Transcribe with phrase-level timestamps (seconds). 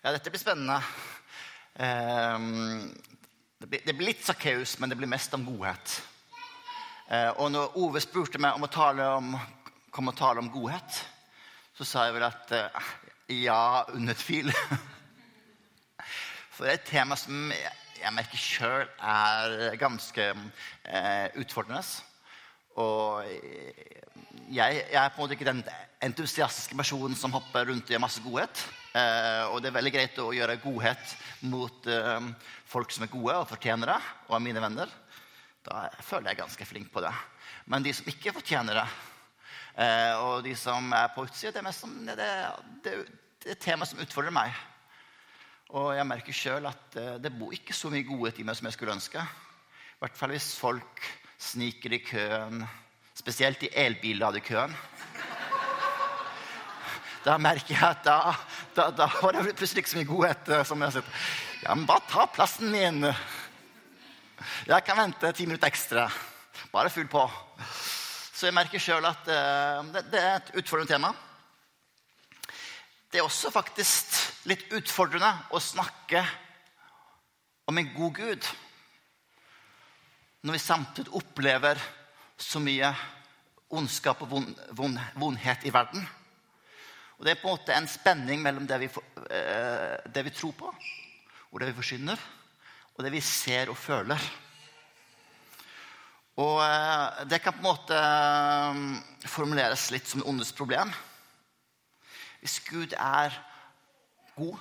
[0.00, 0.78] Ja, dette blir spennende.
[1.76, 2.86] Ehm,
[3.60, 5.96] det blir, litt Sakkeus, men det blir mest om godhet.
[7.12, 9.34] Eh, og når Ove spurte meg om å tale om,
[9.92, 11.02] komme og tale om godhet,
[11.76, 12.88] så sa jeg vel at eh,
[13.42, 14.48] ja, under tvil.
[16.54, 21.84] For det er et tema som jeg, merker sjøl er ganske eh, utfordrende.
[22.80, 23.20] Og
[24.50, 25.62] jeg, jeg, er på en måte ikke den
[26.02, 28.62] entusiastiske personen som hopper rundt og gjør masse godhet.
[28.98, 31.12] Eh, og det er veldig greit å gjøre godhet
[31.46, 32.26] mot eh,
[32.70, 34.90] folk som er gode og fortjener det, og er mine venner.
[35.66, 37.12] Da føler jeg ganske flink på det.
[37.70, 38.86] Men de som ikke fortjener det,
[39.84, 41.76] eh, og de som er på utsida, det,
[42.18, 42.28] det,
[42.84, 42.96] det,
[43.44, 44.56] det, er tema som utfordrer meg.
[45.78, 48.66] Og jeg merker sjøl at eh, det bor ikke så mye godhet i meg som
[48.66, 49.22] jeg skulle ønske.
[49.22, 51.04] I hvert fall hvis folk
[51.40, 52.64] sniker i køen,
[53.20, 54.72] spesielt i elbilladekøen
[57.24, 58.32] da merker jeg at da,
[58.76, 60.50] da, da var det plutselig ikke så mye godhet.
[60.54, 61.14] Eh, som jeg har sett.
[61.60, 63.04] Ja, men bare ta plassen min.
[64.68, 66.06] Jeg kan vente ti minutter ekstra.
[66.72, 67.26] Bare fyll på.
[68.32, 71.10] Så jeg merker sjøl at uh, det, det, er et utfordrende tema.
[73.12, 76.22] Det er også faktisk litt utfordrende å snakke
[77.68, 78.48] om en god Gud
[80.40, 81.82] når vi samtidig opplever
[82.40, 82.88] så mye
[83.70, 86.04] ondskap og vond, vond, vondhet i verden.
[87.18, 88.88] Og Det er på en måte en spenning mellom det vi,
[89.28, 90.70] eh, det vi tror på,
[91.50, 92.16] og det vi forsyner,
[92.96, 94.30] og det vi ser og føler.
[96.40, 100.92] Og eh, det kan på en måte eh, formuleres litt som det ondes problem.
[102.40, 103.36] Hvis Gud er
[104.36, 104.56] god,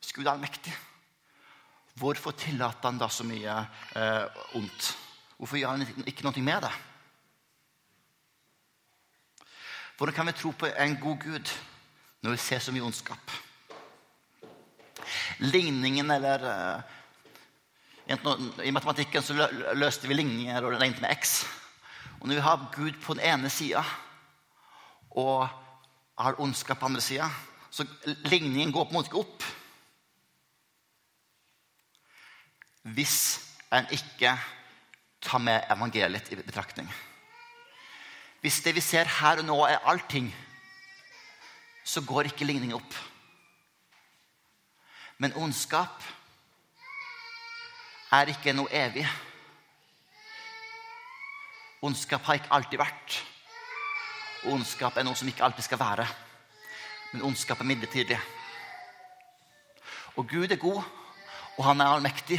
[0.00, 0.74] hvis Gud er mektig,
[1.94, 3.60] hvorfor tillater han da så mye
[3.94, 4.94] eh, ondt?
[5.38, 6.72] Hvorfor gjør han ikke noe med det?
[10.00, 11.48] Hvordan kan vi tro på en god Gud
[12.24, 13.32] når vi ser så mye ondskap.
[15.44, 16.80] Ligningen eller uh,
[18.64, 19.36] I matematikken så
[19.76, 21.42] løste vi ligninger og regnet med x.
[22.20, 23.84] Og når vi har Gud på den ene sida
[25.10, 25.44] og
[26.16, 27.28] har ondskap på den andre sida,
[27.70, 27.84] så
[28.24, 29.44] ligningen går på en måte ikke opp.
[32.96, 33.20] Hvis
[33.68, 34.32] en ikke
[35.20, 36.88] tar med evangeliet i betraktning.
[38.40, 40.30] Hvis det vi ser her og nå, er allting
[41.90, 42.96] så går ikke ligningen opp.
[45.20, 46.04] Men ondskap
[48.14, 49.04] er ikke noe evig.
[51.82, 53.16] Ondskap har ikke alltid vært.
[54.50, 56.06] Ondskap er noe som ikke alltid skal være.
[57.12, 58.20] Men ondskap er midlertidig.
[60.16, 60.82] Og Gud er god,
[61.56, 62.38] og han er allmektig.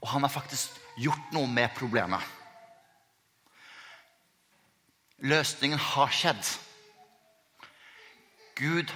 [0.00, 2.33] Og han har faktisk gjort noe med problemet.
[5.18, 6.44] Løsningen har skjedd.
[8.54, 8.92] Gud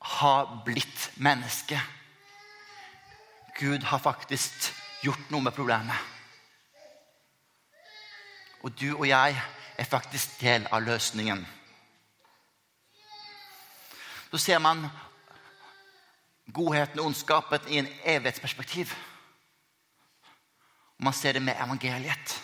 [0.00, 1.80] har blitt menneske.
[3.58, 4.72] Gud har faktisk
[5.02, 5.96] gjort noe med problemet.
[8.62, 9.42] Og du og jeg
[9.78, 11.46] er faktisk del av løsningen.
[14.32, 14.86] Da ser man
[16.52, 18.94] godheten og ondskapen i en evighetsperspektiv.
[20.98, 22.41] Og man ser det med evangeliet.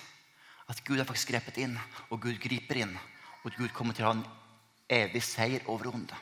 [0.69, 1.79] At Gud har faktisk grepet inn,
[2.11, 2.97] og Gud griper inn.
[3.45, 4.27] Og Gud kommer til å ha en
[4.89, 6.17] evig seier over ondet.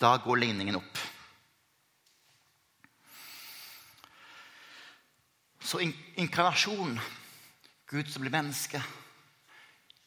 [0.00, 0.98] Da går ligningen opp.
[5.66, 6.98] Så inkarnasjon,
[7.90, 8.80] Gud som blir menneske,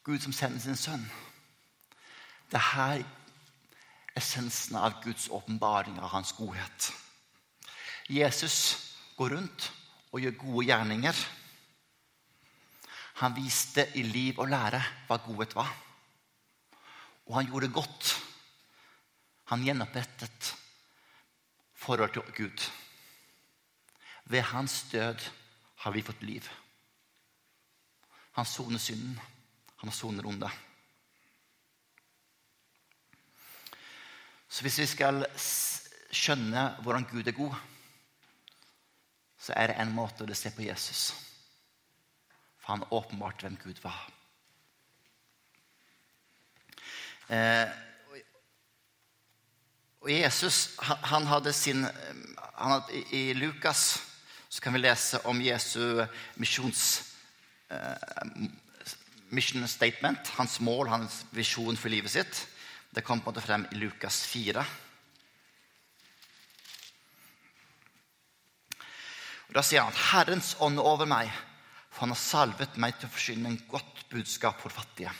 [0.04, 1.04] Gud som sender sin sønn
[2.50, 3.04] Det her
[4.18, 6.88] essensen av Guds åpenbaring av hans godhet.
[8.10, 9.68] Jesus går rundt
[10.12, 11.20] og gjør gode gjerninger.
[13.20, 15.72] Han viste i liv og lære hva godhet var.
[17.28, 18.16] Og han gjorde godt
[19.50, 20.56] han gjenopprettet
[21.74, 22.66] forhold til Gud.
[24.26, 25.24] Ved hans død
[25.76, 26.50] har vi fått liv.
[28.38, 29.20] Han soner synden.
[29.82, 30.50] Han soner onde.
[34.50, 35.26] Så hvis vi skal
[36.12, 37.56] skjønne hvordan Gud er god,
[39.40, 41.10] så er det en måte å se på Jesus.
[42.70, 43.98] Han åpenbart hvem Gud var.
[47.30, 47.70] Eh,
[50.00, 51.84] og Jesus han hadde sin
[52.60, 54.02] han hadde, I Lukas
[54.50, 56.06] så kan vi lese om Jesu
[56.42, 56.84] misjons,
[57.70, 58.48] eh,
[59.30, 60.28] mission statement.
[60.38, 62.48] Hans mål, hans visjon for livet sitt.
[62.90, 64.66] Det kom på en måte frem i Lukas 4.
[69.50, 71.32] Og Da sier han at 'Herrens ånd er over meg,
[71.90, 75.14] for han har salvet meg til å forsyne en godt budskap for fattige'.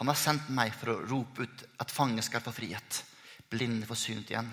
[0.00, 3.04] Han har sendt meg for å rope ut at fanger skal få frihet
[3.52, 4.48] blinde forsynet igjen,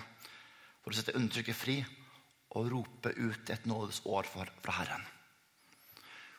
[0.82, 1.78] for å sette undertrykket fri
[2.58, 5.04] og rope ut et nådesår fra Herren.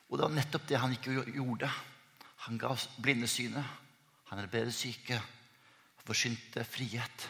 [0.10, 1.70] Og det var nettopp det han ikke gjorde.
[2.46, 3.64] Han ga blinde synet.
[4.28, 5.16] Han helbredet syke.
[5.16, 7.28] Han forsynte frihet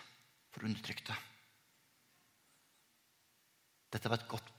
[0.49, 1.13] for undertrykte.
[3.91, 4.49] Dette var et godt,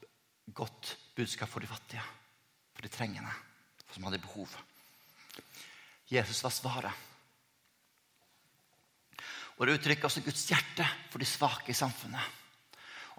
[0.54, 2.04] godt budskap for de fattige,
[2.82, 3.30] for de trengende,
[3.86, 4.50] for som hadde behov.
[6.10, 6.92] Jesus var svaret.
[9.56, 12.40] Og Det uttrykker også Guds hjerte for de svake i samfunnet.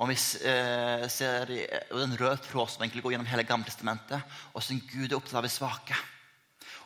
[0.03, 4.19] Og vi eh, ser den røde tråd som egentlig går gjennom hele Gamle testamentet,
[4.51, 5.95] hvordan Gud er opptatt av de svake,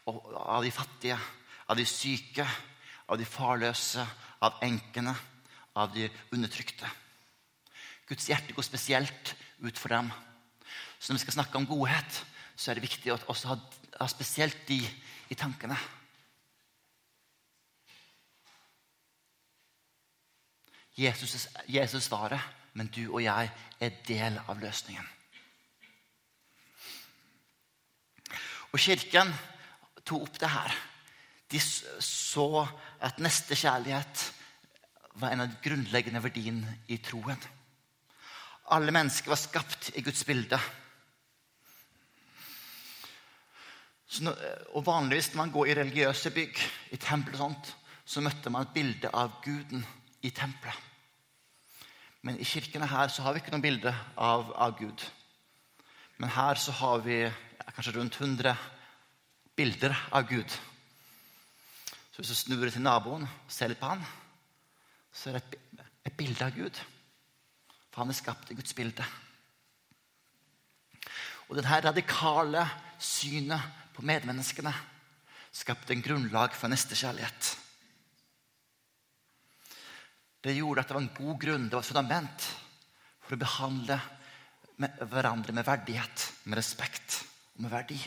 [0.05, 1.17] og av de fattige,
[1.65, 2.45] av de syke,
[3.07, 4.05] av de farløse,
[4.43, 5.15] av enkene,
[5.73, 6.93] av de undertrykte.
[8.05, 9.33] Guds hjerte går spesielt
[9.65, 10.11] ut for dem.
[10.99, 12.25] Så når vi skal snakke om godhet,
[12.57, 13.57] så er det viktig å også ha,
[14.01, 14.79] ha spesielt de
[15.29, 15.77] i tankene.
[20.97, 22.41] Jesus, Jesus svaret,
[22.73, 25.05] men du og jeg er del av løsningen.
[28.73, 29.29] Og Kirken
[30.01, 30.73] tok opp det her.
[31.47, 32.65] De så
[33.05, 34.25] at nestekjærlighet
[35.21, 37.39] var en av de grunnleggende verdiene i troen.
[38.73, 40.59] Alle mennesker var skapt i Guds bilde.
[44.07, 44.31] Så,
[44.71, 46.59] og Vanligvis når man går i religiøse bygg,
[46.95, 47.73] i tempel og sånt,
[48.07, 49.83] så møtte man et bilde av guden
[50.23, 50.85] i tempelet.
[52.23, 55.03] Men i kirkene her så har vi ikke noe bilde av, av Gud.
[56.17, 58.55] Men her så har vi ja, kanskje rundt 100
[59.55, 60.49] bilder av Gud.
[62.11, 64.03] Så hvis du snur deg til naboen og ser litt på han,
[65.13, 66.79] så er det et, et bilde av Gud.
[67.91, 69.05] For han er skapt i Guds bilde.
[71.47, 72.65] Og dette radikale
[72.99, 74.71] synet på medmenneskene
[75.57, 77.47] skapte en grunnlag for nestekjærlighet.
[80.45, 82.45] Det gjorde at det var en god grunn, det var et fundament
[83.25, 83.97] for å behandle
[84.77, 87.23] hverandre med verdighet, med respekt
[87.55, 87.97] og med verdi.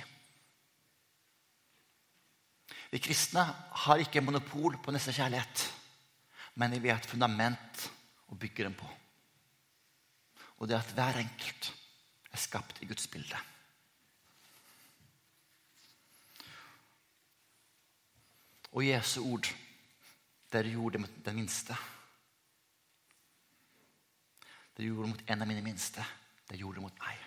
[2.91, 3.43] Vi kristne
[3.85, 5.67] har ikke monopol på nestekjærlighet,
[6.63, 7.87] men vi har et fundament
[8.31, 8.87] å bygge den på.
[10.61, 11.73] Og det er at hver enkelt
[12.31, 13.39] er skapt i Guds bilde.
[18.73, 19.49] Og Jesu ord,
[20.53, 21.77] dere gjorde det mot den minste.
[24.77, 26.05] Det gjorde det mot en av mine minste.
[26.51, 27.27] Det gjorde det mot meg.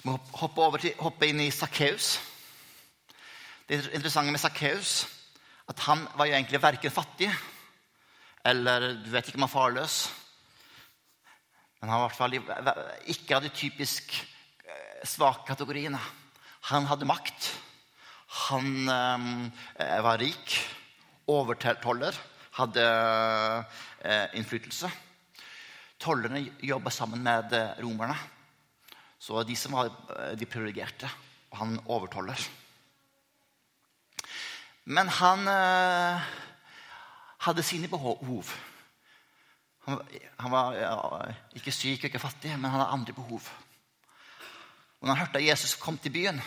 [0.00, 2.18] Så må hoppe, over til, hoppe inn i Sakkeus.
[3.68, 5.04] Det interessante med Sakkeus
[5.70, 7.28] at han var jo egentlig verken fattig
[8.44, 9.96] eller du vet ikke om han var farløs.
[11.80, 12.36] Men han var i hvert fall
[13.14, 14.16] ikke av det typisk
[15.00, 16.00] eh, svake kategoriene.
[16.70, 17.50] Han hadde makt.
[18.48, 20.60] Han eh, var rik
[21.30, 22.16] overtoller
[22.58, 22.84] hadde
[24.04, 24.90] eh, innflytelse.
[26.00, 28.16] Tollerne jobba sammen med eh, romerne.
[29.20, 31.10] Så de som var eh, de privilegerte.
[31.50, 32.48] Og han overtoller.
[34.90, 36.28] Men han eh,
[37.46, 38.52] hadde sine behov.
[39.86, 40.00] Han,
[40.38, 40.94] han var ja,
[41.56, 43.46] ikke syk og ikke fattig, men han hadde andre behov.
[45.00, 46.40] Og når han hørte at Jesus kom til byen,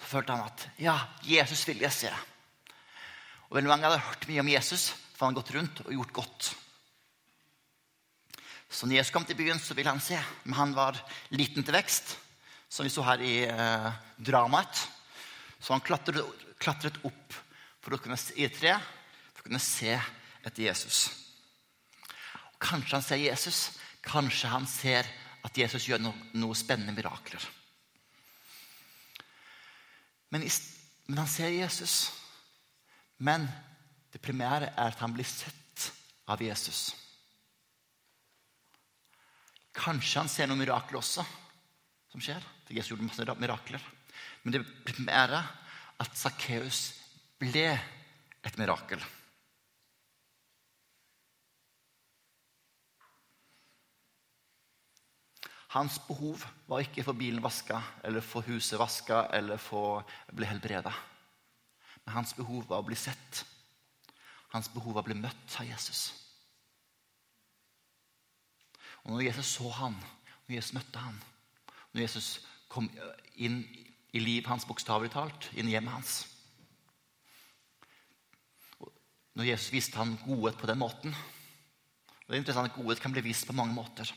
[0.00, 2.12] så følte han at ja, Jesus vil jeg se.
[3.48, 6.14] Og veldig Mange hadde hørt mye om Jesus, for han hadde gått rundt og gjort
[6.20, 6.50] godt.
[8.74, 10.18] Så når Jesus kom til byen, så ville han se.
[10.44, 10.98] Men han var
[11.30, 12.16] liten til vekst,
[12.68, 14.80] som vi så her i eh, dramaet.
[15.60, 16.24] Så han klatret,
[16.58, 17.36] klatret, opp
[17.84, 18.74] for å kunne, i et tre
[19.30, 21.04] for å kunne se etter Jesus.
[22.54, 23.60] Og kanskje han ser Jesus.
[24.04, 25.06] Kanskje han ser
[25.44, 27.44] at Jesus gjør no, noe spennende mirakler.
[30.34, 30.42] Men,
[31.06, 32.10] men han ser Jesus.
[33.22, 33.46] Men
[34.10, 35.90] det primære er at han blir sett
[36.26, 36.88] av Jesus.
[39.74, 41.24] Kanskje han ser noen mirakler også
[42.10, 42.42] som skjer.
[42.64, 43.86] For Jesus gjorde masse mirakler.
[44.42, 45.52] Men det primære er
[46.02, 46.88] at Sakkeus
[47.38, 47.68] ble
[48.44, 49.02] et mirakel.
[55.74, 60.46] Hans behov var ikke for bilen vaska eller for huset vaska eller for å bli
[60.46, 60.92] helbreda.
[62.04, 63.42] Men hans behov var å bli sett.
[64.54, 66.04] Hans behov var å bli møtt av Jesus.
[69.02, 69.96] Og når Jesus så han,
[70.46, 71.16] når Jesus møtte han,
[71.92, 72.28] når Jesus
[72.70, 72.86] kom
[73.34, 73.64] inn
[74.14, 76.22] i livet hans bokstavelig talt, inn i hjemmet hans
[79.34, 81.14] Når Jesus viste han godhet på den måten
[82.24, 84.08] og det er interessant at Godhet kan bli vist på mange måter.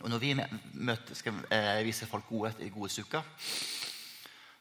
[0.00, 0.32] Og Når vi
[0.72, 3.20] møter, skal eh, vise folk godhet i godhetsuka,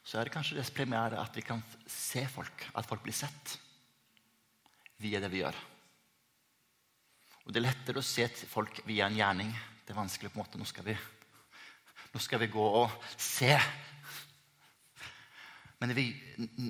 [0.03, 3.55] så er det kanskje det primære at vi kan se folk, at folk blir sett
[4.99, 5.55] via det vi gjør.
[7.45, 9.55] Og Det er lettere å se folk via en gjerning.
[9.85, 10.59] Det er vanskelig på en måte.
[10.59, 10.97] Nå skal vi,
[12.11, 13.55] nå skal vi gå og se.
[15.79, 16.05] Men når vi,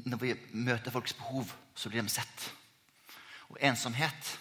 [0.06, 2.48] når vi møter folks behov, så blir de sett.
[3.50, 4.36] Og ensomhet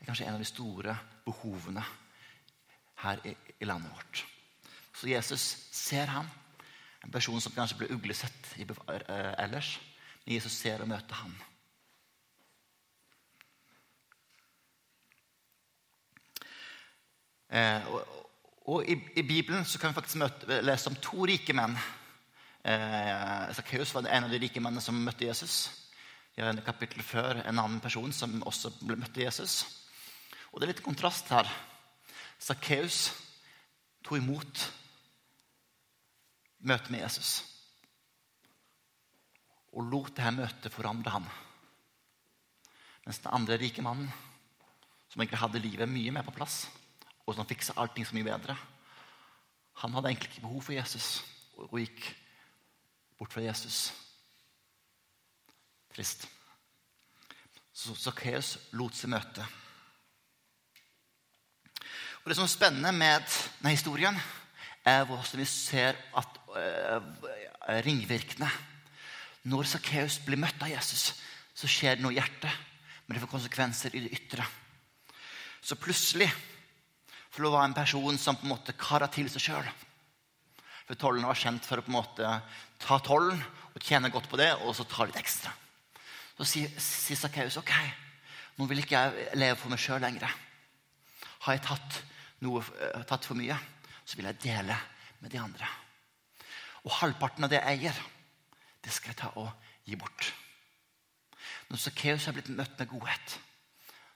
[0.00, 1.86] er kanskje en av de store behovene
[3.02, 4.24] her i, i landet vårt.
[4.94, 6.28] Så Jesus ser ham,
[7.02, 9.74] en person som kanskje ble uglesett i, uh, ellers.
[10.24, 11.34] Men Jesus ser og møter ham.
[17.52, 17.88] Eh,
[18.64, 21.74] og, i, i, Bibelen så kan vi faktisk møte, lese om to rike menn.
[22.64, 25.66] Eh, Zacchaeus var en av de rike mennene som møtte Jesus.
[26.38, 29.66] Har en kapittel før en annen person som også møtte Jesus.
[30.52, 31.50] Og det er litt kontrast her.
[32.42, 33.12] Sakkeus
[34.02, 34.64] tok imot
[36.66, 37.36] møtet med Jesus.
[39.72, 41.28] Og lot dette møtet forandre ham.
[43.06, 44.10] Mens den andre rike mannen,
[45.10, 46.66] som egentlig hadde livet mye mer på plass,
[47.26, 48.56] og som fiksa allting så mye bedre,
[49.82, 51.22] han hadde egentlig ikke behov for Jesus
[51.62, 52.04] og gikk
[53.18, 53.92] bort fra Jesus.
[55.94, 56.26] Trist.
[57.72, 59.46] Så Sakkeus lot seg møte.
[62.22, 64.18] Og Det som er spennende med denne historien,
[64.86, 67.02] er hvordan vi ser at uh,
[67.82, 68.50] ringvirkene
[69.42, 71.16] Når Sakkeus blir møtt av Jesus,
[71.54, 72.50] så skjer det noe i hjertet.
[73.06, 74.46] Men det får konsekvenser i det ytre.
[75.62, 76.28] Så plutselig
[77.32, 79.72] for det var en person som på en måte kara til seg sjøl.
[80.86, 82.32] For tollen var kjent for å på en måte
[82.82, 85.50] ta tollen og tjene godt på det, og så ta litt ekstra.
[86.36, 87.72] Så sier, sier Sakkeus ok,
[88.60, 90.28] nå vil ikke jeg leve for meg sjøl lenger.
[91.48, 92.02] Har jeg tatt,
[92.42, 93.56] noe, eh, tatt for mye,
[94.04, 94.76] så vil jeg dele
[95.22, 95.68] med de andre.
[96.82, 97.98] Og halvparten av det jeg eier,
[98.82, 99.50] det skal jeg ta og
[99.86, 100.32] gi bort.
[101.70, 103.36] Når Sakkeus er blitt møtt med godhet,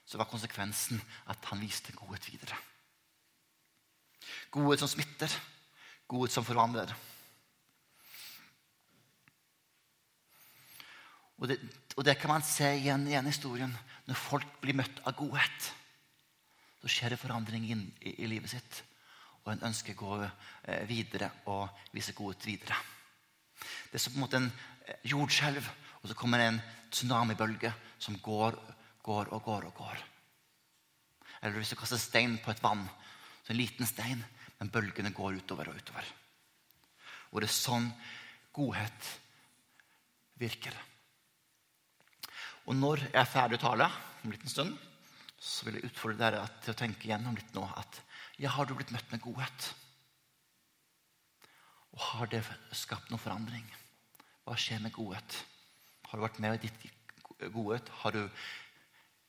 [0.07, 0.99] så var konsekvensen
[1.31, 2.57] at han viste godhet videre.
[4.51, 5.31] Godhet som smitter,
[6.07, 6.93] godhet som forvandler.
[11.37, 11.59] Og det,
[11.95, 13.73] og det, kan man se igjen i en historien.
[14.07, 15.71] Når folk blir møtt av godhet,
[16.87, 17.75] så skjer det forandring i,
[18.13, 18.79] i, livet sitt.
[19.43, 22.77] Og en ønsker å gå eh, videre og vise godhet videre.
[23.91, 24.47] Det er som på en måte en
[24.87, 25.67] eh, jordskjelv,
[25.99, 26.61] og så kommer det en
[26.93, 28.55] tsunamibølge som går,
[29.03, 30.05] går og går og går.
[31.41, 32.87] Eller hvis du kaster stein på et vann,
[33.43, 34.23] så en liten stein,
[34.57, 36.07] men bølgene går utover og utover.
[37.33, 37.91] Og det er sånn
[38.55, 39.15] godhet
[40.39, 40.75] virker.
[42.67, 43.91] Og når jeg er ferdig å tale,
[44.23, 44.87] om en liten stund,
[45.37, 48.01] så vil jeg utfordre dere til å tenke gjennom litt nå at
[48.41, 49.67] ja, har du blitt møtt med godhet?
[51.93, 52.43] Og har det
[52.77, 53.65] skapt noen forandring?
[54.45, 55.39] Hva skjer med godhet?
[56.07, 57.89] Har du vært med i ditt godhet?
[58.01, 58.23] Har du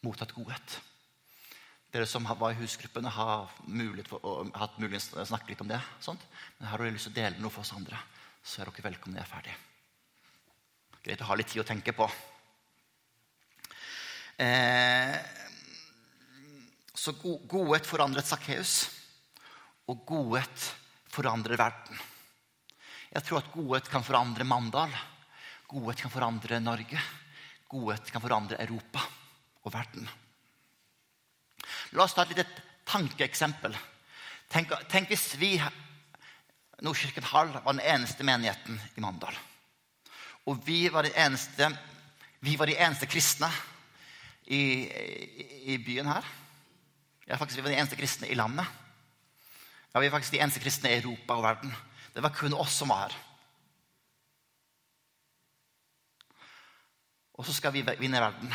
[0.05, 0.79] mottatt godhet?
[1.93, 5.71] Dere som var i husgruppene, har mulighet for, hatt mulighet til å snakke litt om
[5.71, 5.81] det.
[6.05, 6.25] Sånt.
[6.59, 8.01] Men har dere lyst til å dele noe for oss andre,
[8.45, 9.57] så er dere velkomne når jeg er ferdig.
[11.07, 12.11] Greit å ha litt tid å tenke på.
[14.45, 15.17] Eh,
[16.99, 18.89] så godhet forandret Sakkeus,
[19.89, 20.65] og godhet
[21.09, 22.01] forandrer verden.
[23.09, 24.93] Jeg tror at godhet kan forandre Mandal.
[25.69, 27.01] Godhet kan forandre Norge.
[27.69, 29.01] Godhet kan forandre Europa
[29.65, 30.09] og verden.
[31.97, 32.47] La oss ta et lite
[32.89, 33.77] tankeeksempel.
[34.53, 35.55] Tenk, tenk hvis vi,
[36.85, 39.37] Nordkirken Hall, var den eneste menigheten i Mandal.
[40.49, 41.69] Og vi var, eneste,
[42.41, 43.49] vi var de eneste kristne
[44.45, 44.63] i,
[45.75, 46.29] i, byen her.
[47.29, 48.67] Ja, faktisk, vi var de eneste kristne i landet.
[49.93, 51.75] Ja, Vi er faktisk de eneste kristne i Europa og verden.
[52.15, 53.17] Det var kun oss som var her.
[57.35, 58.53] Og så skal vi vinne verden.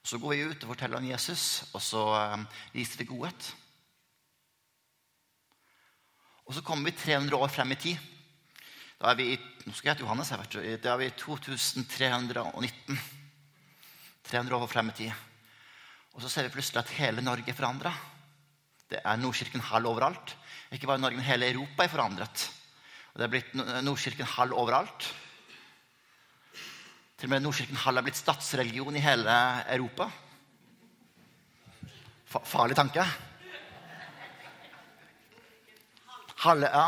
[0.00, 3.56] Og Så går vi ut og forteller om Jesus, og så um, viser vi godhet.
[6.46, 7.96] Og så kommer vi 300 år frem i tid.
[9.00, 10.42] Da er vi i, nå skal jeg til Johannes her,
[10.82, 12.98] da er vi i 2319.
[14.24, 15.12] 300 år frem i tid.
[16.18, 17.92] Og så ser vi plutselig at hele Norge er forandra.
[18.90, 20.32] Det er Nordkirken halv overalt.
[20.74, 22.46] Ikke bare Norge, men hele Europa er forandret.
[23.12, 23.54] Og det er blitt
[23.86, 25.06] Nordkirken halv overalt.
[27.22, 29.38] Til og med Nordkirken halv er blitt statsreligion i hele
[29.78, 30.10] Europa.
[32.26, 33.06] Farlig tanke.
[36.42, 36.86] Halve, ja.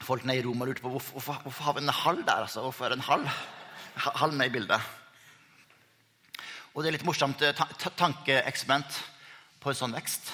[0.00, 2.46] Folk nede i Roma lurte på hvorfor, hvorfor, har vi en halv der.
[2.46, 2.64] Altså?
[2.64, 3.28] Hvorfor er det en halv?
[3.94, 4.80] Halv med i bildet.
[6.72, 7.52] Og det er litt morsomt eh,
[7.98, 9.00] tankeeksperiment
[9.60, 10.30] på en sånn vekst.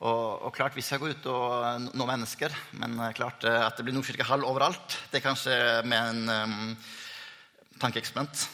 [0.00, 3.94] Og, og, klart, vi skal gå ut og nå mennesker, men klart at det blir
[3.94, 6.72] Nordkirkehall overalt, det er kanskje med en um,
[7.82, 8.46] tankeeksperiment.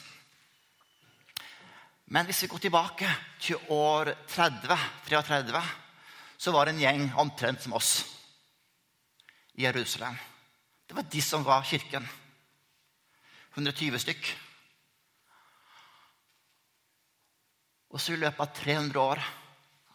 [2.10, 3.08] Men hvis vi går tilbake
[3.42, 4.76] til år 30,
[5.08, 5.62] 33,
[6.38, 7.92] så var det en gjeng omtrent som oss
[9.56, 10.18] i Jerusalem.
[10.86, 12.06] Det var de som var kirken.
[13.56, 14.28] 120 stykk.
[17.94, 19.22] Og så i løpet av 300 år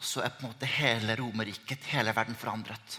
[0.02, 2.98] så er på en måte hele Romerriket, hele verden, forandret.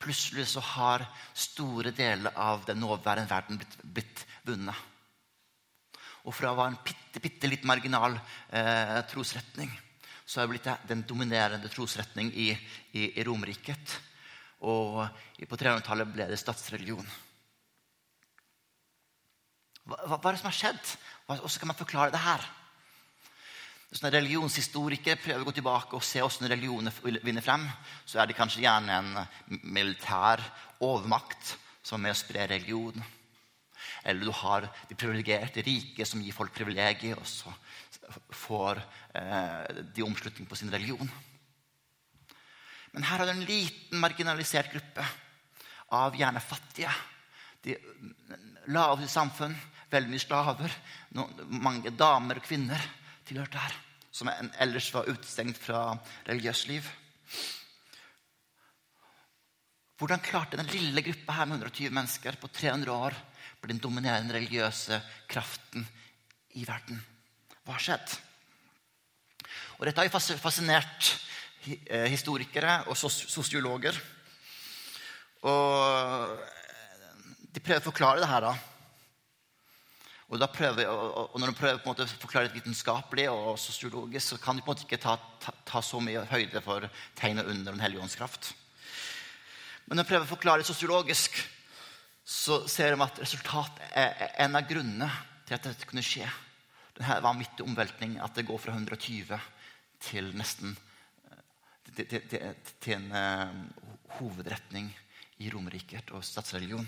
[0.00, 1.04] Plutselig så har
[1.36, 4.88] store deler av den nåværende verden blitt, blitt vunnet.
[6.24, 9.70] Og fra å være en bitte, bitte litt marginal eh, trosretning
[10.30, 12.52] så har det blitt den dominerende trosretning i,
[12.94, 13.96] i, i Romerriket.
[14.62, 15.00] Og
[15.42, 17.08] på 300-tallet ble det statsreligion.
[19.90, 20.90] Hva, hva, er det som har skjedd?
[21.26, 22.44] Hvordan kan man forklare det her?
[23.90, 26.94] Når religionshistorikere prøver å gå tilbake og se hvordan religioner
[27.26, 27.64] vinner frem,
[28.06, 30.44] så er det kanskje gjerne en militær
[30.86, 33.02] overmakt som er med å spre religion.
[34.06, 37.50] Eller du har de privilegerte rike som gir folk privilegier, og så
[38.46, 38.78] får
[39.18, 41.10] eh, de omslutning på sin religion.
[42.94, 45.06] Men her har du en liten, marginalisert gruppe
[45.98, 46.94] av gjerne fattige.
[47.64, 47.76] De
[48.72, 49.54] lave samfunn,
[49.90, 50.74] veldig mye slaver,
[51.50, 52.82] mange damer og kvinner
[53.28, 53.76] tilhørte her.
[54.10, 55.84] Som ellers var utestengt fra
[56.26, 56.86] religiøst liv.
[60.00, 63.16] Hvordan klarte den lille gruppa her med 120 mennesker på 300 år
[63.60, 64.96] bli den dominerende religiøse
[65.28, 65.84] kraften
[66.56, 67.02] i verden?
[67.60, 68.14] Hva har skjedd?
[69.78, 71.10] Og dette har jo fascinert
[71.68, 73.96] eh, historikere og sosiologer.
[75.44, 76.40] Og
[77.50, 78.46] de prøver å forklare det her.
[78.46, 78.54] da.
[80.30, 84.62] Og, prøver, og, når de prøver å forklare det vitenskapelig og sosiologisk, så kan de
[84.62, 86.86] på en måte ikke ta, ta, ta så mye høyde for
[87.18, 88.52] tegn og under Den hellige ånds kraft.
[89.86, 91.40] Men når de prøver å forklare det sosiologisk,
[92.22, 95.10] så ser de at resultat er en av grunnene
[95.48, 96.28] til at dette kunne skje.
[96.94, 99.34] Denne var midt i omveltning, at det går fra 120
[100.06, 100.76] til nesten
[101.90, 103.88] til, til, til, til en uh,
[104.20, 104.92] hovedretning
[105.42, 106.86] i Romerriket og statsreligion.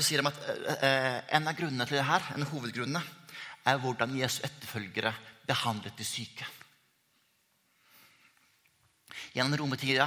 [0.00, 0.38] Så sier de at
[0.80, 3.00] uh, en av grunnene til det her, en av hovedgrunnene
[3.68, 5.10] er hvordan Jesu etterfølgere
[5.44, 6.46] behandlet de syke.
[9.34, 10.06] Gjennom romertida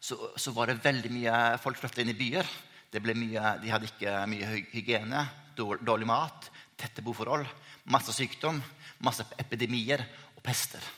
[0.00, 2.48] så, så, var det veldig mye folk flytta inn i byer.
[3.04, 5.26] Mye, de hadde ikke mye hygiene,
[5.60, 6.48] dårlig mat,
[6.80, 7.44] tette boforhold,
[7.92, 8.62] masse sykdom,
[9.04, 10.06] masse epidemier
[10.38, 10.88] og pester.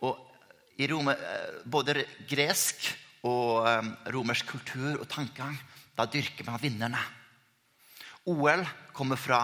[0.00, 2.88] Og i Rome, eh, både gresk
[3.28, 5.60] og eh, romersk kultur og tankegang
[5.94, 7.00] da dyrker man vinnerne.
[8.26, 9.42] OL kommer fra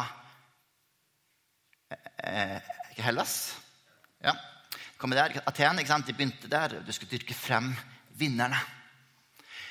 [1.90, 2.60] eh, eh
[3.00, 3.56] Hellas.
[4.20, 4.34] Ja
[5.00, 5.40] kommer der.
[5.48, 6.06] Aten ikke sant?
[6.06, 6.80] de begynte der.
[6.84, 7.72] Du skulle dyrke frem
[8.20, 8.58] vinnerne.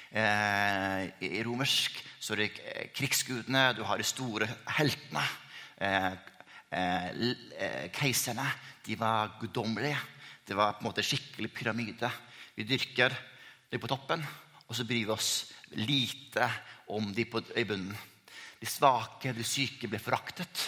[0.10, 4.48] Eh, I romersk så er det krigsgudene, du har de store
[4.80, 5.22] heltene.
[5.78, 6.16] Eh,
[6.74, 7.06] eh,
[7.62, 8.48] eh, keiserne
[8.88, 10.00] de var guddommelige.
[10.46, 12.10] Det var på en måte skikkelig pyramide.
[12.58, 13.14] Vi dyrker
[13.70, 14.26] det på toppen,
[14.70, 15.32] og så bryr vi oss
[15.82, 16.46] lite
[16.94, 17.96] om de på, i bunnen.
[18.60, 20.66] De svake, de syke ble foraktet.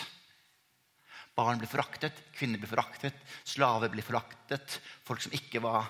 [1.38, 4.80] Barn ble foraktet, kvinner ble foraktet, slaver ble foraktet.
[5.06, 5.88] Folk som ikke var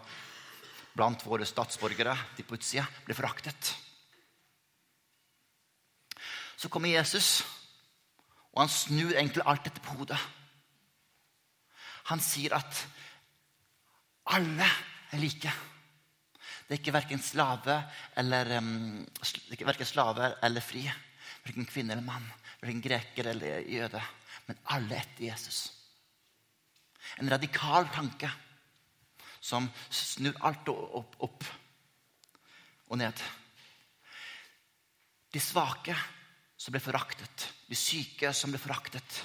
[0.92, 3.72] blant våre statsborgere, de på utsida, ble foraktet.
[6.60, 7.42] Så kommer Jesus,
[8.52, 10.20] og han snur egentlig alt dette på hodet.
[12.12, 12.84] Han sier at
[14.36, 14.68] alle
[15.12, 15.52] er like.
[16.72, 17.74] Det er ikke verken slave
[18.16, 19.02] eller, um,
[19.60, 20.86] verken slave eller fri.
[21.44, 22.24] Verken kvinne eller mann.
[22.62, 24.00] Verken greker eller jøde
[24.52, 25.60] men alle etter Jesus.
[27.20, 28.30] En radikal tanke
[29.42, 31.46] som snur alt opp, opp
[32.92, 33.22] og ned.
[35.32, 35.96] De svake
[36.60, 37.48] som ble foraktet.
[37.68, 39.22] De syke som ble foraktet.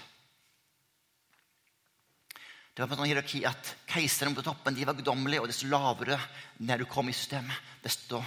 [2.77, 6.19] Det var på sånn hierarki at Keiseren på toppen de var guddommelige, og desto lavere
[6.61, 8.21] når du kom i systemet, desto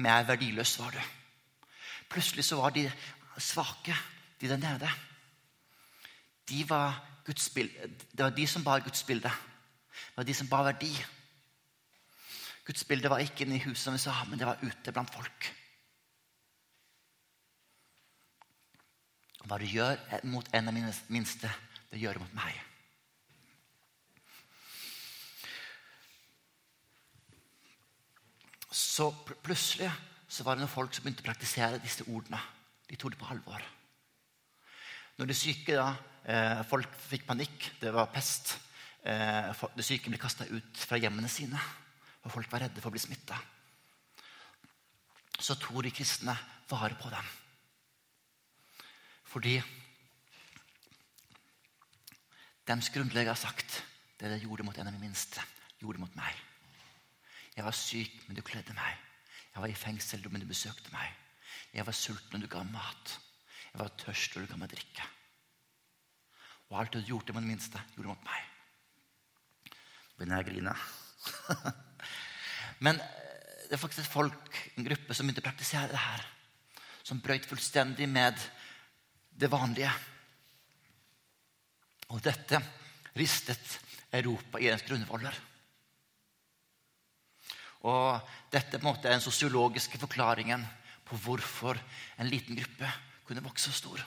[0.00, 1.02] mer verdiløs var du.
[2.08, 2.86] Plutselig så var de
[3.36, 3.92] svake,
[4.40, 4.88] de der nede
[6.48, 7.50] de var Guds.
[7.52, 9.28] Det var de som bar Guds bilde.
[9.28, 10.92] Det var de som bar verdi.
[12.64, 15.12] Guds bilde var ikke inne i huset, som vi sa, men det var ute blant
[15.12, 15.50] folk.
[19.44, 21.52] Hva du gjør mot en av mine minste,
[21.92, 22.67] det gjør du mot meg.
[28.78, 29.10] Så
[29.42, 29.90] plutselig
[30.30, 32.38] så var det noen folk som begynte å praktisere disse ordene.
[32.86, 33.64] De tok det på alvor.
[35.18, 35.88] Når de syke da,
[36.24, 37.72] eh, Folk fikk panikk.
[37.80, 38.58] Det var pest.
[39.02, 41.58] eh, de syke ble kasta ut fra hjemmene sine.
[42.24, 43.38] Og folk var redde for å bli smitta.
[45.38, 46.36] Så tok de kristne
[46.68, 47.24] vare på dem.
[49.24, 49.62] Fordi
[52.66, 53.82] deres grunnleggere har sagt
[54.20, 55.40] det de gjorde mot en av de minste,
[55.80, 56.47] gjorde mot meg.
[57.58, 58.98] Jeg var syk, men du kledde meg.
[59.50, 61.10] Jeg var i fengsel, men du besøkte meg.
[61.74, 63.14] Jeg var sulten, og du ga mat.
[63.72, 65.06] Jeg var tørst, og du ga meg drikke.
[66.68, 68.46] Og alt du gjorde med det minste, gjorde mot meg.
[69.72, 70.76] Nå begynner jeg å grine.
[72.86, 76.24] men eh, det er faktisk et folk, en gruppe, som begynte å praktisere det her.
[77.02, 78.38] Som brøyt fullstendig med
[79.34, 79.90] det vanlige.
[82.14, 82.62] Og dette
[83.18, 83.80] ristet
[84.14, 85.42] Europa i ens grunnvoller.
[87.86, 90.64] Og dette på en måte er den sosiologiske forklaringen
[91.08, 91.78] på hvorfor
[92.18, 92.90] en liten gruppe
[93.28, 94.02] kunne vokse så stor.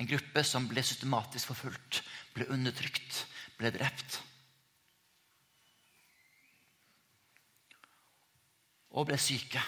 [0.00, 2.00] En gruppe som ble systematisk forfulgt,
[2.34, 3.22] ble undertrykt,
[3.60, 4.18] ble drept.
[8.96, 9.60] Og ble syke.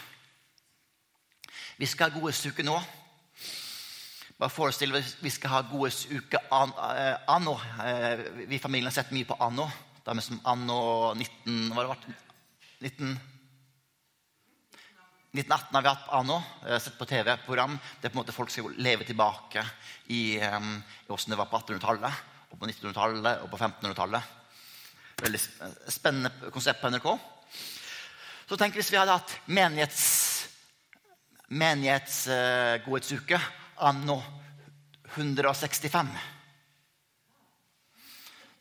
[1.79, 2.79] Vi skal ha godhetsuke nå.
[4.38, 7.55] Bare forestill deg vi skal ha godhetsuke eh, anno.
[7.85, 9.68] Eh, vi i familien har sett mye på anno.
[10.03, 10.81] Da er vi som anno
[11.14, 12.28] 19 Hva det vært?
[12.81, 13.19] 19...
[15.33, 16.43] 1918 har vi hatt anno.
[16.67, 17.79] Eh, sett på TV-program.
[18.01, 19.64] Det er på en måte Folk skal leve tilbake
[20.07, 24.23] i, um, i hvordan det var på 1800-tallet, og på 1900-tallet og på 1500-tallet.
[25.19, 25.41] Veldig
[25.91, 27.09] spennende konsept på NRK.
[28.49, 30.07] Så tenk hvis vi hadde hatt menighets,
[31.51, 33.53] menighetsgodhetsuke uh,
[33.91, 34.23] anno
[35.17, 36.14] 165.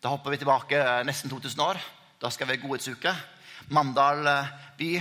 [0.01, 1.79] Da hopper vi tilbake nesten 2000 år.
[2.19, 3.15] Da skal vi ha godhetsuke.
[3.73, 4.91] Mandal eh, by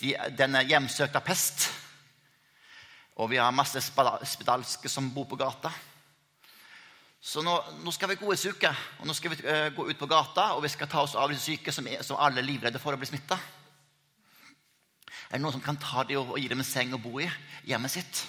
[0.00, 1.68] de, den er hjemsøkt av pest.
[3.18, 5.72] Og vi har masse spedalske som bor på gata.
[7.18, 8.70] Så nå, nå skal vi godhetsuke.
[9.00, 11.32] Og nå skal vi uh, gå ut på gata og vi skal ta oss av
[11.32, 13.40] de syke som, er, som alle er livredde for å bli smitta.
[15.28, 17.18] Er det noen som kan ta dem og, og gi dem en seng å bo
[17.18, 17.26] i
[17.66, 18.22] hjemmet sitt?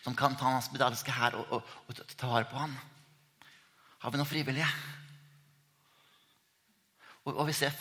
[0.00, 2.72] som kan ta hans spedalske her og, og, og, ta vare på han?
[4.00, 4.68] Har vi noen frivillige?
[7.30, 7.74] Og, og vi ser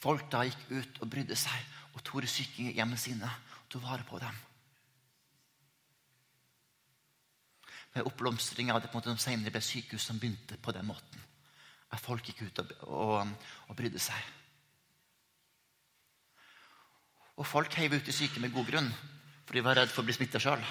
[0.00, 4.04] folk da gikk ut og brydde seg og tok syke hjemme sine og tok vare
[4.06, 4.36] på dem.
[7.94, 10.86] Med oppblomstringa av det på en måte de senere ble sykehus som begynte på den
[10.86, 11.24] måten.
[11.90, 13.32] At folk gikk ut og, og,
[13.66, 14.28] og brydde seg.
[17.40, 18.92] Og folk heiv ut de syke med god grunn.
[19.48, 20.62] For de var redd for å bli smitta sjøl.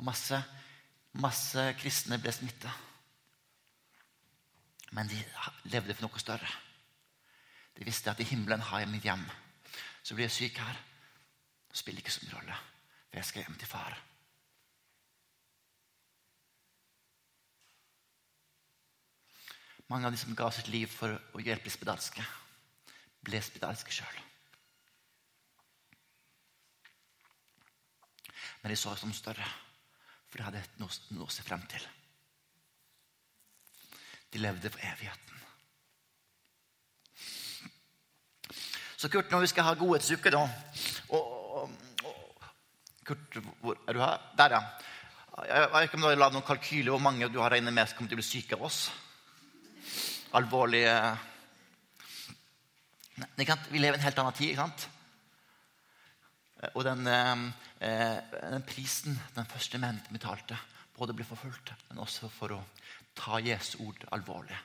[0.00, 0.40] Og masse,
[1.22, 2.72] masse kristne ble smitta.
[4.94, 5.18] Men de
[5.72, 6.50] levde for noe større.
[7.74, 9.24] De visste at i himmelen har jeg mitt hjem.
[10.02, 10.76] Så blir jeg syk her.
[11.70, 12.58] Det spiller ikke så mye rolle,
[13.08, 13.96] for jeg skal hjem til far.
[19.90, 22.22] Mange av de som ga sitt liv for å hjelpe spedalske,
[23.26, 24.22] ble spedalske sjøl.
[28.62, 29.44] Men de så oss som større,
[30.30, 30.94] for de hadde noe,
[31.26, 31.84] å se frem til.
[34.34, 35.42] De levde for evigheten.
[38.98, 40.40] Så Kurt, når vi skal ha godhetsuke, da
[41.14, 41.68] og,
[42.08, 42.44] og,
[43.04, 44.22] Kurt, hvor er du her?
[44.38, 44.62] Der, ja.
[45.46, 47.86] Jeg vet ikke om du har lagd noen kalkyler hvor mange du har regnet med
[47.86, 48.80] som kommer til å bli syke av oss.
[50.34, 50.94] Alvorlige
[53.14, 54.50] Vi lever i en helt annen tid.
[54.50, 54.88] ikke sant?
[56.74, 57.44] Og den, eh,
[57.80, 58.18] eh,
[58.50, 60.58] den prisen den første menn betalte,
[60.94, 62.60] både bli forfulgt, men også for å
[63.16, 64.58] ta Jesu ord alvorlig.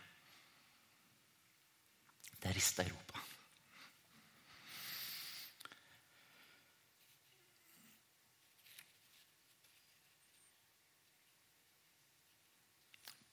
[2.40, 3.26] Det rista Europa.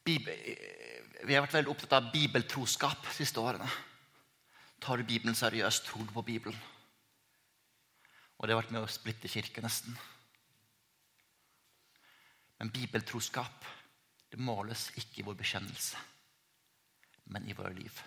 [0.06, 3.66] vi har vært veldig opptatt av bibeltroskap de siste årene.
[4.82, 5.88] Tar du Bibelen seriøst?
[5.88, 6.58] Tror du på Bibelen?
[8.38, 9.96] Og det har vært med å splitte kirke, nesten.
[12.58, 13.64] Men bibeltroskap
[14.30, 16.00] det måles ikke i vår bekjennelse,
[17.32, 18.00] men i våre liv.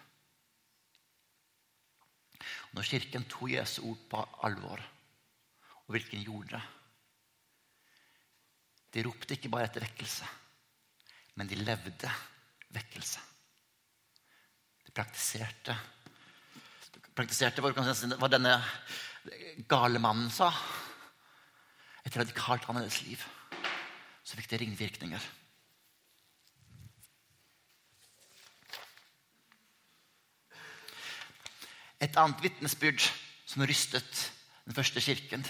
[2.75, 4.83] Når Kirken tok Jesu ord på alvor,
[5.85, 6.65] og hvilken gjorde det
[8.89, 10.25] De ropte ikke bare etter vekkelse,
[11.38, 12.09] men de levde
[12.73, 13.21] vekkelse.
[14.85, 15.75] De praktiserte,
[17.13, 18.55] praktiserte hva denne
[19.69, 20.49] gale mannen sa.
[22.01, 23.27] Et radikalt annerledes liv.
[24.30, 25.24] Så fikk det ringvirkninger.
[32.00, 33.02] Et annet vitnesbyrd
[33.50, 34.20] som rystet
[34.68, 35.42] den første kirken,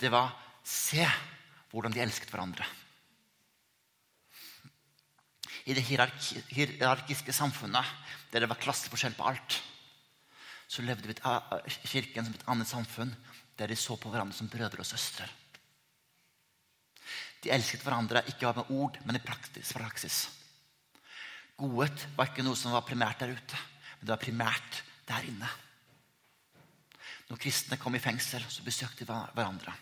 [0.00, 0.32] det var
[0.68, 1.04] Se
[1.70, 2.64] hvordan de elsket hverandre.
[5.64, 7.88] I det hierarkiske samfunnet
[8.32, 9.56] der det var klasseforskjell på alt,
[10.68, 11.16] så levde vi
[11.88, 13.14] kirken som et annet samfunn
[13.56, 15.28] der de så på hverandre som brødre og søstre.
[17.42, 20.26] De elsket hverandre ikke bare med ord, men i praktisk, praksis.
[21.58, 23.58] Godhet var ikke noe som var primært der ute,
[23.98, 25.50] men det var primært der inne.
[27.28, 29.74] Når kristne kom i fengsel, så besøkte de hverandre.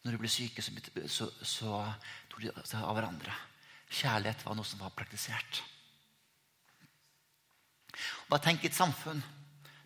[0.00, 0.72] Når de ble syke, så,
[1.12, 1.82] så, så
[2.30, 3.34] tok de seg av hverandre.
[3.90, 5.60] Kjærlighet var noe som var praktisert.
[8.30, 9.20] Bare tenk et samfunn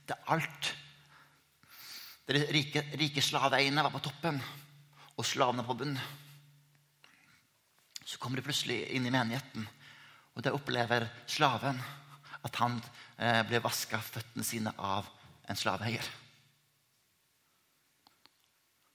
[0.06, 0.74] der alt
[2.24, 4.40] Der de rike, rike slaveeierne var på toppen,
[5.14, 6.00] og slavene på bunnen.
[8.04, 9.66] Så kommer de plutselig inn i menigheten,
[10.34, 11.78] og der opplever slaven
[12.44, 12.76] at han
[13.16, 15.08] eh, ble vaska føttene sine av
[15.48, 16.08] en slaveeier.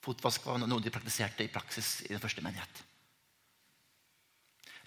[0.05, 2.83] Fotvask var noe de praktiserte i praksis i den første menighet.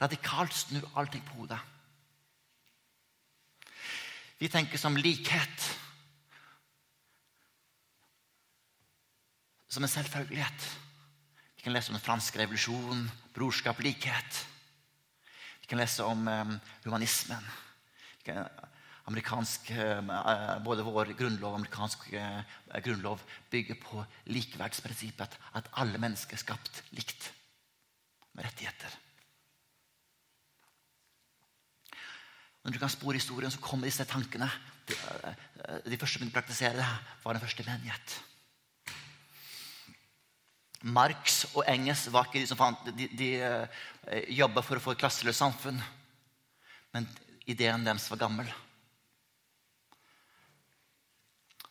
[0.01, 1.61] Radikalt snu allting på hodet.
[4.41, 5.69] Vi tenker som likhet.
[9.73, 10.65] Som en selvfølgelighet.
[11.57, 14.41] Vi kan lese om den franske revolusjonen, brorskap, likhet.
[15.63, 17.47] Vi kan lese om um, humanismen.
[18.27, 18.45] Kan,
[19.09, 20.11] amerikansk, um,
[20.67, 22.05] både vår grunnlov og amerikansk
[22.85, 24.03] grunnlov bygger på
[24.35, 25.39] likeverdsprinsippet.
[25.57, 27.31] At alle mennesker er skapt likt,
[28.37, 28.99] med rettigheter.
[32.63, 34.51] Når du kan spore historien, så kommer disse tankene.
[34.93, 36.91] Eh, de første som begynte å praktisere det,
[37.25, 38.19] var den første menighet.
[40.83, 43.83] Marx og Engels var ikke de som fant, de, de uh,
[44.35, 45.79] jobba for å få et klasseløst samfunn.
[46.93, 47.07] Men
[47.47, 48.51] ideen deres var gammel.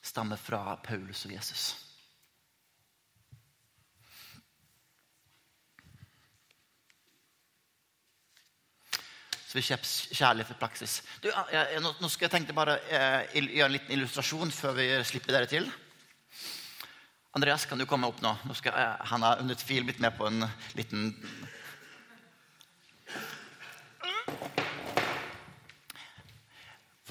[0.01, 1.71] Stammer fra Paulus og Jesus.
[9.51, 10.91] Så vi kjøper kjærlighet for praksis.
[11.19, 14.85] Du, jeg, nå, nå, skal jeg tenke bare eh, gjøre en liten illustrasjon før vi
[15.09, 15.67] slipper dere til.
[17.31, 18.33] Andreas, kan du komme opp nå?
[18.43, 20.43] nå skal, eh, han har under tvil blitt med på en
[20.75, 21.15] liten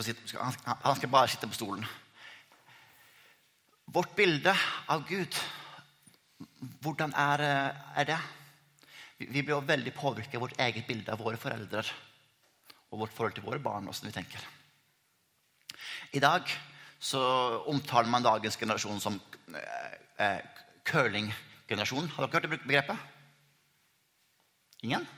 [0.01, 1.85] Han skal bare sitte på stolen.
[3.93, 4.55] Vårt bilde
[4.89, 5.37] av Gud,
[6.81, 8.19] hvordan er, eh, er det?
[9.19, 11.85] Vi blir veldig påvirket av vårt eget bilde av våre foreldre
[12.91, 13.85] og vårt forhold til våre barn.
[13.85, 14.41] Hvordan vi tenker.
[16.13, 16.49] I dag
[16.99, 17.21] så
[17.67, 19.21] omtaler man dagens generasjon som
[20.21, 20.39] eh,
[20.91, 22.13] curlinggenerasjonen.
[22.15, 23.09] Har dere hørt det begrepet?
[24.87, 25.09] Ingen?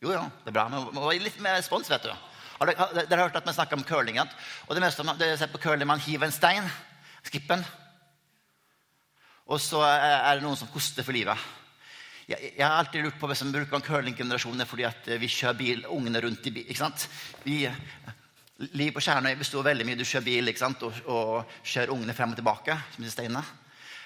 [0.00, 0.24] Jo, jo.
[0.44, 0.68] det er bra.
[0.72, 2.14] Men må litt mer respons, vet du.
[2.60, 4.20] Har dere, dere har hørt at vi snakker om curling?
[4.20, 6.66] Og det meste det ser på curling, Man hiver en stein,
[7.26, 7.64] skippen,
[9.50, 11.48] og så er det noen som koster for livet.
[12.30, 15.56] Jeg, har alltid lurt på hvis man bruker en curlinggenerasjon fordi at eh, vi kjører
[15.58, 16.68] bil, ungene rundt i bil.
[16.68, 17.08] ikke sant?
[17.42, 17.64] Vi,
[18.78, 19.98] liv på Kjernøy består veldig mye.
[19.98, 20.84] Du kjører bil ikke sant?
[20.86, 22.76] Og, og kjører ungene frem og tilbake.
[22.94, 23.42] som disse steinene.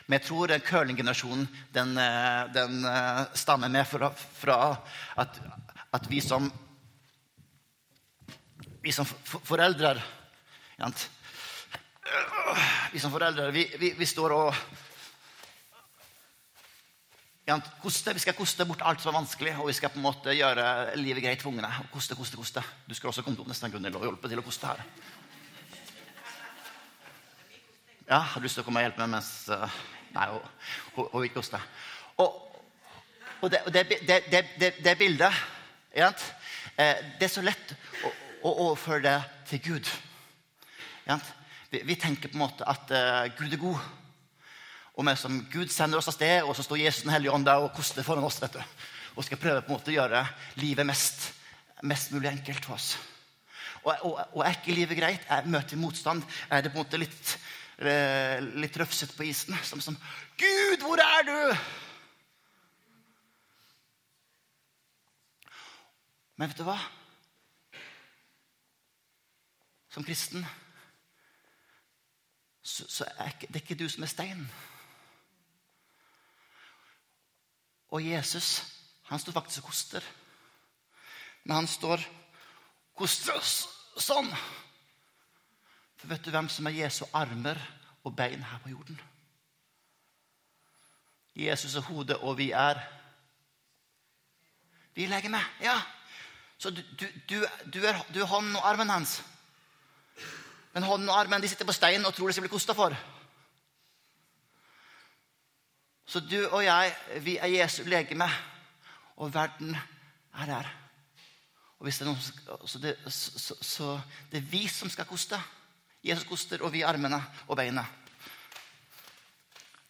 [0.06, 4.58] Men jeg tror curlinggenerasjonen den, eh, den eh, stammer med fra, fra
[5.16, 5.40] at,
[5.96, 6.50] at, vi som
[8.84, 9.94] vi som foreldre
[12.92, 14.64] Vi som foreldre vi, vi, vi står og
[17.82, 20.32] Koste, vi skal koste bort alt som er vanskelig, og vi skal på en måte
[20.32, 21.68] gjøre livet greit for ungene.
[21.92, 22.62] Koste, koste, koste.
[22.88, 24.80] Du skal også komme opp nesten Gunnhild, og hjelpe til å koste her.
[28.06, 29.64] Ja, har du lyst til å komme og hjelpe meg mens uh,
[30.12, 30.26] Nei,
[30.94, 31.58] hun vil ikke koste.
[32.20, 32.34] Og,
[33.40, 35.38] og, det, det, det, det, bildet
[35.96, 36.12] ja,
[36.78, 37.72] eh, Det er så lett
[38.04, 38.10] å,
[38.46, 39.16] å overføre det
[39.48, 39.90] til Gud.
[41.08, 41.16] Ja,
[41.72, 43.88] vi, vi, tenker på en måte at uh, Gud er god.
[44.94, 47.48] Og vi som Gud sender oss av sted, og så står Jesus den hellige ånd
[47.48, 48.38] der og koster foran oss.
[48.44, 48.84] vet du.
[49.16, 50.22] Og skal prøve på en måte å gjøre
[50.60, 51.30] livet mest,
[51.82, 52.92] mest mulig enkelt for oss.
[53.84, 55.26] Og, og, og, er ikke livet greit?
[55.28, 56.24] Er møter motstand?
[56.48, 57.34] Er det på en måte litt,
[57.78, 59.56] litt røfsete på isen?
[59.66, 59.96] Som, som
[60.38, 61.56] Gud, hvor er du?
[66.36, 66.78] Men vet du hva?
[69.94, 70.46] Som kristen
[72.64, 74.46] så, så er det ikke du som er steinen.
[77.94, 78.62] Og Jesus
[79.04, 80.04] han står faktisk og koster.
[81.44, 82.02] Men han står
[82.96, 83.36] koster
[84.00, 84.30] sånn.
[86.04, 87.56] For vet du hvem som er Jesu armer
[88.04, 88.98] og bein her på jorden?
[91.36, 92.80] Jesus er hodet, og vi er
[94.94, 95.40] Vi er legeme.
[95.60, 95.80] Ja.
[96.58, 99.24] Så du, du, du, du, er, hånden og armen hans.
[100.74, 102.94] Men hånden og armen de sitter på steinen og tror de skal bli kosta for.
[106.06, 108.28] Så du og jeg, vi er Jesu legeme.
[109.16, 109.76] Og verden
[110.34, 110.70] er der.
[111.78, 115.08] Og hvis det er noen så, det, så, så, så det er vi som skal
[115.08, 115.40] koste.
[116.04, 117.84] Jesus koster, og vi armene og beina.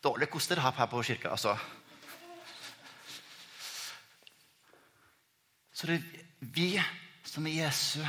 [0.04, 1.56] Dårlig koster her på kirka, altså.
[5.72, 6.68] Så det er vi
[7.24, 8.04] som er Jesu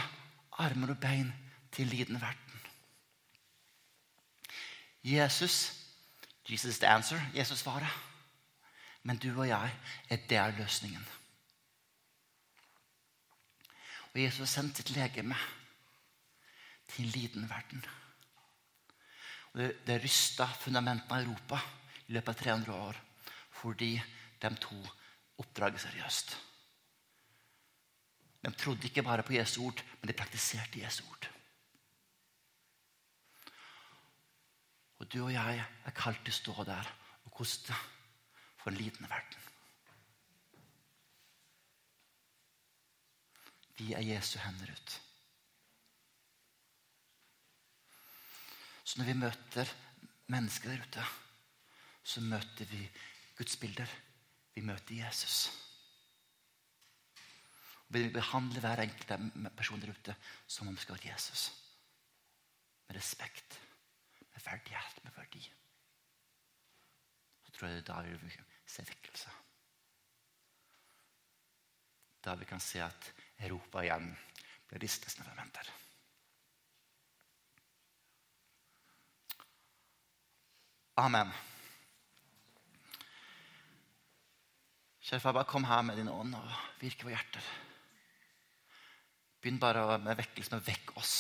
[0.60, 1.34] armer og bein
[1.72, 2.62] til lidende verden.
[5.04, 5.86] Jesus
[6.50, 7.22] Jesus the answer.
[7.34, 7.88] Jesus svaret.
[9.04, 9.72] Men du og jeg
[10.10, 11.08] er der løsningen.
[14.14, 15.36] Og Jesus har sendt sitt legeme
[16.96, 17.84] til en liten verden.
[19.54, 21.60] Og det, det rysta fundamentene av Europa
[22.08, 23.02] i løpet av 300 år
[23.56, 23.94] fordi
[24.42, 24.78] de to
[25.42, 26.36] oppdraget seriøst.
[28.46, 31.30] De trodde ikke bare på Jesu ord, men de praktiserte Jesu ord.
[35.00, 36.92] Og du og jeg er kalt til å stå der
[37.26, 37.74] og koste
[38.62, 39.42] for en liten verden.
[43.76, 45.00] Vi er Jesu hender ut.
[48.86, 49.70] Så når vi møter
[50.30, 51.06] mennesker der ute,
[52.06, 52.84] så møter vi
[53.38, 53.90] Guds bilder.
[54.54, 55.50] Vi møter Jesus.
[57.88, 60.16] Og vi behandler hver enkelt person der ute
[60.48, 61.48] som om det skal være Jesus.
[62.88, 63.58] Med respekt,
[64.22, 65.42] med verdighet, med verdi.
[67.46, 69.34] Så tror jeg da vi vil se vekkelse.
[72.26, 74.14] Da vi kan se at Europa igjen
[74.70, 75.74] blir ristet med elementer.
[80.96, 81.32] Amen.
[85.06, 87.50] Kjære far, bare kom her med din ånd og virke på hjerter.
[89.42, 91.18] Begynn bare med vekkelse men vekk oss.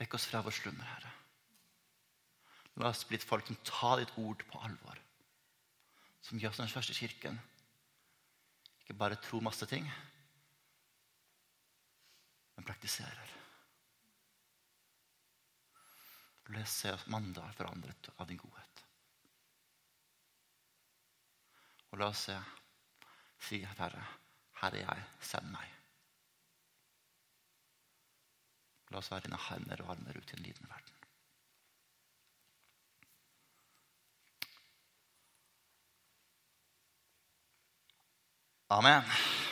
[0.00, 1.12] Vekk oss fra vår slummer, Herre.
[2.80, 4.98] La oss bli et folk som tar ditt ord på alvor.
[6.24, 7.38] Som gjør som den første kirken.
[8.82, 9.86] Ikke bare tror masse ting,
[12.56, 13.32] men praktiserer.
[16.66, 18.84] Se mandag forandret av din godhet.
[21.90, 22.26] Og la oss
[23.46, 24.02] si at Herre,
[24.62, 25.72] her er jeg, send meg.
[28.90, 30.92] La oss være dine hender og armer ut i den lidende verden.
[38.76, 39.44] Amen.